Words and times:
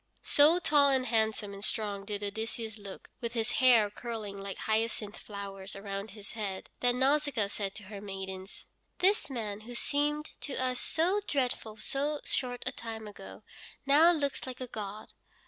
So 0.23 0.57
tall 0.57 0.89
and 0.89 1.05
handsome 1.05 1.53
and 1.53 1.63
strong 1.63 2.05
did 2.05 2.23
Odysseus 2.23 2.79
look, 2.79 3.11
with 3.21 3.33
his 3.33 3.51
hair 3.61 3.91
curling 3.91 4.35
like 4.35 4.57
hyacinth 4.57 5.15
flowers 5.17 5.75
around 5.75 6.09
his 6.09 6.31
head, 6.31 6.69
that 6.79 6.95
Nausicaa 6.95 7.45
said 7.49 7.75
to 7.75 7.83
her 7.83 8.01
maidens: 8.01 8.65
"This 8.97 9.29
man, 9.29 9.59
who 9.61 9.75
seemed 9.75 10.31
to 10.41 10.55
us 10.55 10.79
so 10.79 11.21
dreadful 11.27 11.77
so 11.77 12.19
short 12.23 12.63
a 12.65 12.71
time 12.71 13.07
ago, 13.07 13.43
now 13.85 14.11
looks 14.11 14.47
like 14.47 14.59
a 14.59 14.65
god. 14.65 15.13